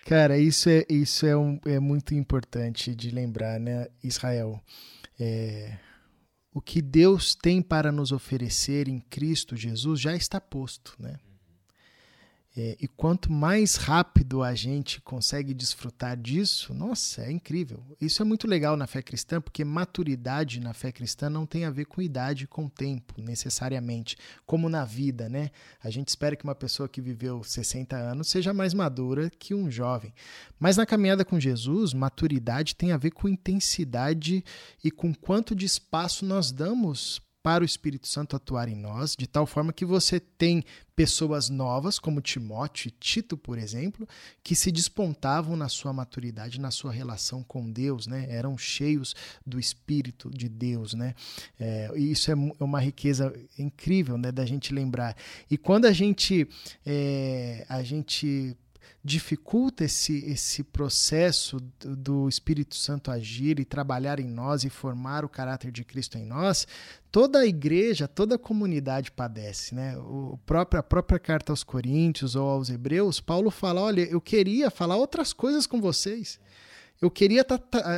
Cara, 0.05 0.37
isso 0.37 0.69
é, 0.69 0.85
isso 0.87 1.25
é, 1.25 1.35
um, 1.35 1.59
é 1.65 1.79
muito 1.79 2.13
importante 2.13 2.93
de 2.93 3.09
lembrar, 3.09 3.59
né, 3.59 3.87
Israel? 4.03 4.61
É, 5.19 5.77
o 6.53 6.61
que 6.61 6.81
Deus 6.81 7.35
tem 7.35 7.61
para 7.61 7.91
nos 7.91 8.11
oferecer 8.11 8.87
em 8.87 8.99
Cristo 8.99 9.55
Jesus 9.55 9.99
já 9.99 10.15
está 10.15 10.39
posto, 10.39 10.95
né? 10.99 11.17
É, 12.57 12.77
e 12.79 12.87
quanto 12.87 13.29
mais 13.29 13.75
rápido 13.75 14.41
a 14.41 14.55
gente 14.55 15.01
consegue 15.01 15.53
desfrutar 15.53 16.15
disso, 16.15 16.73
nossa, 16.73 17.23
é 17.23 17.31
incrível. 17.31 17.83
Isso 17.99 18.21
é 18.21 18.25
muito 18.25 18.47
legal 18.47 18.77
na 18.77 18.87
fé 18.87 19.01
cristã, 19.01 19.41
porque 19.41 19.65
maturidade 19.65 20.61
na 20.61 20.73
fé 20.73 20.89
cristã 20.89 21.29
não 21.29 21.45
tem 21.45 21.65
a 21.65 21.69
ver 21.69 21.83
com 21.83 22.01
idade, 22.01 22.47
com 22.47 22.69
tempo, 22.69 23.21
necessariamente, 23.21 24.15
como 24.45 24.69
na 24.69 24.85
vida, 24.85 25.27
né? 25.27 25.51
A 25.83 25.89
gente 25.89 26.07
espera 26.07 26.35
que 26.37 26.45
uma 26.45 26.55
pessoa 26.55 26.87
que 26.87 27.01
viveu 27.01 27.43
60 27.43 27.93
anos 27.97 28.29
seja 28.29 28.53
mais 28.53 28.73
madura 28.73 29.29
que 29.37 29.53
um 29.53 29.69
jovem. 29.69 30.13
Mas 30.57 30.77
na 30.77 30.85
caminhada 30.85 31.25
com 31.25 31.37
Jesus, 31.37 31.93
maturidade 31.93 32.75
tem 32.75 32.93
a 32.93 32.97
ver 32.97 33.11
com 33.11 33.27
intensidade 33.27 34.45
e 34.81 34.89
com 34.89 35.13
quanto 35.13 35.53
de 35.53 35.65
espaço 35.65 36.25
nós 36.25 36.53
damos 36.53 37.21
para 37.45 37.61
o 37.61 37.65
Espírito 37.65 38.07
Santo 38.07 38.35
atuar 38.35 38.67
em 38.67 38.75
nós, 38.75 39.15
de 39.15 39.27
tal 39.27 39.45
forma 39.45 39.71
que 39.71 39.85
você 39.85 40.19
tem 40.19 40.63
pessoas 40.95 41.47
novas, 41.47 41.99
como 41.99 42.19
Timóteo 42.19 42.87
e 42.87 42.91
Tito, 42.91 43.37
por 43.37 43.59
exemplo, 43.59 44.09
que 44.43 44.55
se 44.55 44.71
despontavam 44.71 45.55
na 45.55 45.69
sua 45.69 45.93
maturidade, 45.93 46.59
na 46.59 46.71
sua 46.71 46.91
relação 46.91 47.43
com 47.43 47.71
Deus, 47.71 48.07
né? 48.07 48.25
eram 48.29 48.57
cheios 48.57 49.15
do 49.45 49.59
Espírito 49.59 50.31
de 50.31 50.49
Deus. 50.49 50.95
Né? 50.95 51.13
É, 51.59 51.91
e 51.95 52.09
isso 52.09 52.31
é 52.31 52.35
uma 52.59 52.79
riqueza 52.79 53.31
incrível 53.59 54.17
né, 54.17 54.31
da 54.31 54.43
gente 54.43 54.73
lembrar. 54.73 55.15
E 55.47 55.55
quando 55.55 55.85
a 55.85 55.91
gente, 55.91 56.49
é, 56.83 57.63
a 57.69 57.83
gente 57.83 58.57
dificulta 59.03 59.83
esse, 59.83 60.25
esse 60.25 60.63
processo 60.63 61.59
do 61.79 62.27
Espírito 62.27 62.75
Santo 62.75 63.11
agir 63.11 63.59
e 63.59 63.65
trabalhar 63.65 64.19
em 64.19 64.27
nós 64.27 64.63
e 64.63 64.69
formar 64.69 65.23
o 65.23 65.29
caráter 65.29 65.71
de 65.71 65.83
Cristo 65.83 66.17
em 66.17 66.25
nós, 66.25 66.67
toda 67.11 67.39
a 67.39 67.45
igreja, 67.45 68.07
toda 68.07 68.35
a 68.35 68.39
comunidade 68.39 69.11
padece. 69.11 69.75
Né? 69.75 69.97
O 69.97 70.39
próprio, 70.45 70.79
a 70.79 70.83
própria 70.83 71.19
carta 71.19 71.51
aos 71.51 71.63
Coríntios 71.63 72.35
ou 72.35 72.47
aos 72.47 72.69
Hebreus, 72.69 73.19
Paulo 73.19 73.51
fala: 73.51 73.81
olha, 73.81 74.01
eu 74.01 74.19
queria 74.19 74.71
falar 74.71 74.95
outras 74.95 75.33
coisas 75.33 75.67
com 75.67 75.79
vocês 75.79 76.39
eu 77.05 77.11
queria, 77.11 77.45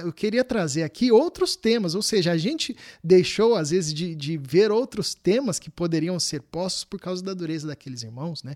eu 0.03 0.11
queria 0.11 0.43
trazer 0.43 0.83
aqui 0.83 1.11
outros 1.11 1.55
temas, 1.55 1.95
ou 1.95 2.01
seja, 2.01 2.31
a 2.31 2.37
gente 2.37 2.75
deixou, 3.01 3.55
às 3.55 3.69
vezes, 3.69 3.93
de, 3.93 4.13
de 4.13 4.37
ver 4.37 4.69
outros 4.69 5.15
temas 5.15 5.57
que 5.57 5.69
poderiam 5.69 6.19
ser 6.19 6.41
postos 6.41 6.83
por 6.83 6.99
causa 6.99 7.23
da 7.23 7.33
dureza 7.33 7.67
daqueles 7.67 8.03
irmãos. 8.03 8.43
Né? 8.43 8.55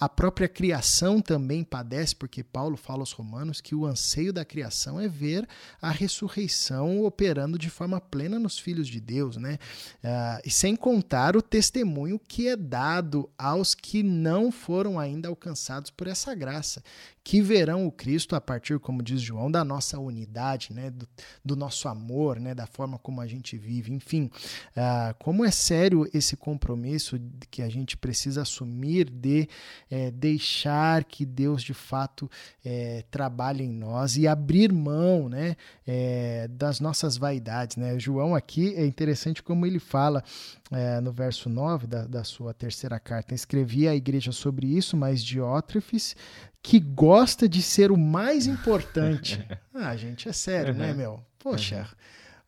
a 0.00 0.08
própria 0.08 0.48
criação 0.48 1.20
também 1.20 1.62
padece, 1.62 2.16
porque 2.16 2.42
Paulo 2.42 2.76
fala 2.76 3.00
aos 3.00 3.12
romanos 3.12 3.60
que 3.60 3.74
o 3.74 3.84
anseio 3.84 4.32
da 4.32 4.44
criação 4.44 4.98
é 4.98 5.06
ver 5.06 5.46
a 5.80 5.90
ressurreição 5.90 7.04
operando 7.04 7.58
de 7.58 7.68
forma 7.68 8.00
plena 8.00 8.38
nos 8.38 8.58
filhos 8.58 8.88
de 8.88 9.00
Deus. 9.00 9.36
Né? 9.36 9.58
e 10.44 10.50
sem 10.50 10.74
contar 10.74 11.36
o 11.36 11.42
testemunho 11.42 12.18
que 12.18 12.48
é 12.48 12.56
dado 12.56 13.28
aos 13.36 13.74
que 13.74 14.02
não 14.02 14.50
foram 14.50 14.98
ainda 14.98 15.28
alcançados 15.28 15.90
por 15.90 16.06
essa 16.06 16.34
graça, 16.34 16.82
que 17.24 17.40
verão 17.40 17.86
o 17.86 17.92
Cristo 17.92 18.34
a 18.34 18.40
partir, 18.40 18.78
como 18.80 19.02
diz 19.02 19.20
João, 19.20 19.50
da 19.50 19.64
nossa 19.64 19.98
unidade, 19.98 20.72
né, 20.72 20.90
do, 20.90 21.08
do 21.44 21.56
nosso 21.56 21.88
amor, 21.88 22.40
né, 22.40 22.54
da 22.54 22.66
forma 22.66 22.98
como 22.98 23.20
a 23.20 23.26
gente 23.26 23.56
vive. 23.56 23.92
Enfim, 23.92 24.30
uh, 24.76 25.14
como 25.18 25.44
é 25.44 25.50
sério 25.50 26.08
esse 26.12 26.36
compromisso 26.36 27.20
que 27.50 27.62
a 27.62 27.68
gente 27.68 27.96
precisa 27.96 28.42
assumir 28.42 29.08
de 29.08 29.48
é, 29.90 30.10
deixar 30.10 31.04
que 31.04 31.24
Deus 31.24 31.62
de 31.62 31.74
fato 31.74 32.30
é, 32.64 33.04
trabalhe 33.10 33.64
em 33.64 33.72
nós 33.72 34.16
e 34.16 34.26
abrir 34.26 34.72
mão 34.72 35.28
né, 35.28 35.56
é, 35.86 36.48
das 36.48 36.80
nossas 36.80 37.16
vaidades. 37.16 37.76
Né? 37.76 37.98
João 37.98 38.34
aqui 38.34 38.74
é 38.74 38.84
interessante 38.84 39.42
como 39.42 39.64
ele 39.64 39.78
fala 39.78 40.24
no 41.02 41.12
verso 41.12 41.50
9 41.50 41.86
da, 41.86 42.06
da 42.06 42.24
sua 42.24 42.54
terceira 42.54 42.98
carta. 42.98 43.34
Escrevi 43.34 43.86
à 43.86 43.94
igreja 43.94 44.32
sobre 44.32 44.66
isso, 44.66 44.96
mas 44.96 45.22
Diótrefes 45.22 46.16
que 46.62 46.78
gosta 46.78 47.48
de 47.48 47.60
ser 47.60 47.90
o 47.90 47.98
mais 47.98 48.46
importante. 48.46 49.44
ah, 49.74 49.96
gente, 49.96 50.28
é 50.28 50.32
sério, 50.32 50.72
né, 50.72 50.94
meu? 50.94 51.20
Poxa, 51.38 51.88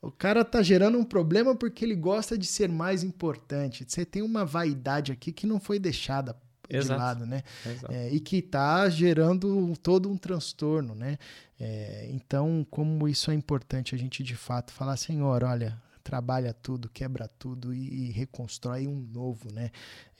o 0.01 0.11
cara 0.11 0.45
tá 0.45 0.63
gerando 0.63 0.97
um 0.97 1.05
problema 1.05 1.57
porque 1.57 1.85
ele 1.85 1.97
gosta 1.97 2.39
de 2.39 2.47
ser 2.47 2.69
mais 2.69 3.03
importante. 3.03 3.85
Você 3.87 4.05
tem 4.05 4.23
uma 4.23 4.45
vaidade 4.45 5.11
aqui 5.11 5.33
que 5.33 5.47
não 5.47 5.59
foi 5.59 5.79
deixada 5.79 6.37
de 6.69 6.77
Exato. 6.77 7.01
lado, 7.01 7.27
né? 7.27 7.43
É, 7.91 8.09
e 8.11 8.21
que 8.21 8.37
está 8.37 8.89
gerando 8.89 9.75
todo 9.83 10.09
um 10.09 10.17
transtorno, 10.17 10.95
né? 10.95 11.19
É, 11.59 12.09
então, 12.11 12.67
como 12.71 13.09
isso 13.09 13.31
é 13.31 13.35
importante 13.35 13.95
a 13.95 13.99
gente 13.99 14.23
de 14.23 14.37
fato 14.37 14.73
falar, 14.73 14.97
Senhor, 14.97 15.43
olha, 15.43 15.77
trabalha 16.03 16.53
tudo, 16.53 16.89
quebra 16.89 17.27
tudo 17.27 17.75
e, 17.75 18.09
e 18.09 18.11
reconstrói 18.13 18.87
um 18.87 19.01
novo, 19.01 19.53
né? 19.53 19.71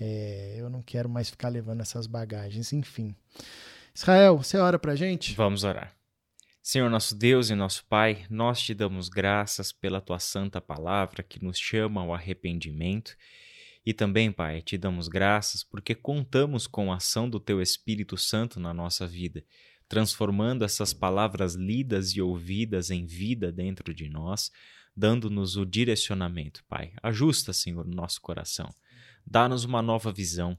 É, 0.01 0.57
eu 0.59 0.69
não 0.69 0.83
quero 0.83 1.09
mais 1.09 1.31
ficar 1.31 1.49
levando 1.49 1.81
essas 1.81 2.07
bagagens, 2.07 2.73
enfim. 2.73 3.15
Israel, 3.97 4.39
você 4.39 4.59
ora 4.59 4.77
pra 4.77 4.97
gente? 4.97 5.35
Vamos 5.35 5.63
orar. 5.63 5.95
Senhor 6.61 6.91
nosso 6.91 7.15
Deus 7.15 7.51
e 7.51 7.55
nosso 7.55 7.85
Pai, 7.87 8.27
nós 8.29 8.61
te 8.61 8.75
damos 8.75 9.09
graças 9.09 9.71
pela 9.71 10.01
tua 10.01 10.19
santa 10.19 10.61
palavra 10.61 11.23
que 11.23 11.45
nos 11.45 11.59
chama 11.59 12.01
ao 12.01 12.13
arrependimento. 12.13 13.15
E 13.87 13.93
também, 13.93 14.33
Pai, 14.33 14.63
te 14.63 14.77
damos 14.77 15.07
graças 15.07 15.63
porque 15.63 15.95
contamos 15.95 16.67
com 16.67 16.91
a 16.91 16.97
ação 16.97 17.31
do 17.31 17.39
teu 17.39 17.63
Espírito 17.63 18.17
Santo 18.17 18.59
na 18.59 18.75
nossa 18.75 19.07
vida, 19.07 19.45
transformando 19.89 20.65
essas 20.65 20.93
palavras 20.93 21.55
lidas 21.55 22.17
e 22.17 22.21
ouvidas 22.21 22.91
em 22.91 23.07
vida 23.07 23.53
dentro 23.53 23.95
de 23.95 24.09
nós, 24.09 24.51
dando-nos 24.97 25.57
o 25.57 25.65
direcionamento, 25.65 26.65
Pai. 26.67 26.95
Ajusta, 27.01 27.53
Senhor, 27.53 27.87
nosso 27.87 28.21
coração. 28.21 28.75
Dá-nos 29.25 29.65
uma 29.65 29.83
nova 29.83 30.11
visão. 30.11 30.59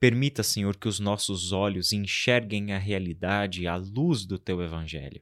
Permita, 0.00 0.42
Senhor, 0.42 0.78
que 0.78 0.88
os 0.88 0.98
nossos 0.98 1.52
olhos 1.52 1.92
enxerguem 1.92 2.72
a 2.72 2.78
realidade 2.78 3.66
à 3.66 3.76
luz 3.76 4.24
do 4.24 4.38
teu 4.38 4.62
Evangelho. 4.62 5.20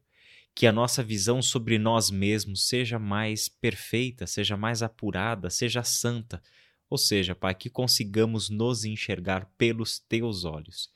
Que 0.54 0.68
a 0.68 0.72
nossa 0.72 1.02
visão 1.02 1.42
sobre 1.42 1.78
nós 1.78 2.12
mesmos 2.12 2.68
seja 2.68 2.96
mais 2.96 3.48
perfeita, 3.48 4.24
seja 4.24 4.56
mais 4.56 4.80
apurada, 4.80 5.50
seja 5.50 5.82
santa. 5.82 6.40
Ou 6.88 6.96
seja, 6.96 7.34
Pai, 7.34 7.56
que 7.56 7.68
consigamos 7.68 8.48
nos 8.48 8.84
enxergar 8.84 9.50
pelos 9.58 9.98
teus 9.98 10.44
olhos. 10.44 10.90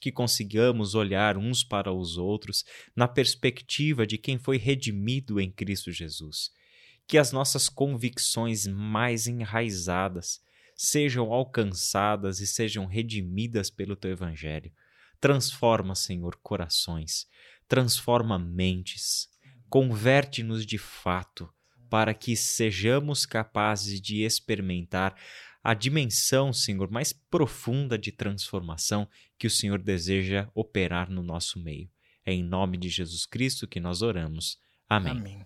Que 0.00 0.10
consigamos 0.10 0.94
olhar 0.94 1.36
uns 1.36 1.62
para 1.62 1.92
os 1.92 2.16
outros 2.16 2.64
na 2.96 3.06
perspectiva 3.06 4.06
de 4.06 4.16
quem 4.16 4.38
foi 4.38 4.56
redimido 4.56 5.38
em 5.38 5.50
Cristo 5.50 5.92
Jesus. 5.92 6.50
Que 7.06 7.18
as 7.18 7.32
nossas 7.32 7.68
convicções 7.68 8.66
mais 8.66 9.26
enraizadas 9.26 10.40
sejam 10.76 11.32
alcançadas 11.32 12.40
e 12.40 12.46
sejam 12.46 12.84
redimidas 12.86 13.70
pelo 13.70 13.96
teu 13.96 14.10
evangelho. 14.10 14.70
Transforma, 15.20 15.94
Senhor, 15.94 16.36
corações, 16.42 17.26
transforma 17.66 18.38
mentes, 18.38 19.28
converte-nos 19.68 20.66
de 20.66 20.76
fato, 20.76 21.48
para 21.88 22.12
que 22.12 22.36
sejamos 22.36 23.24
capazes 23.24 24.00
de 24.00 24.22
experimentar 24.22 25.16
a 25.62 25.74
dimensão, 25.74 26.52
Senhor, 26.52 26.88
mais 26.90 27.12
profunda 27.12 27.98
de 27.98 28.12
transformação 28.12 29.08
que 29.36 29.48
o 29.48 29.50
Senhor 29.50 29.82
deseja 29.82 30.48
operar 30.54 31.10
no 31.10 31.22
nosso 31.22 31.58
meio. 31.58 31.90
É 32.24 32.32
em 32.32 32.42
nome 32.42 32.76
de 32.76 32.88
Jesus 32.88 33.26
Cristo 33.26 33.66
que 33.66 33.80
nós 33.80 34.02
oramos. 34.02 34.58
Amém. 34.88 35.12
Amém. 35.12 35.44